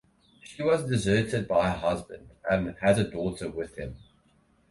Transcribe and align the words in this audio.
She 0.41 0.63
was 0.63 0.89
deserted 0.89 1.47
by 1.47 1.69
her 1.69 1.77
husband, 1.77 2.31
and 2.49 2.75
has 2.81 2.97
a 2.97 3.03
daughter 3.03 3.51
with 3.51 3.75
him. 3.75 3.97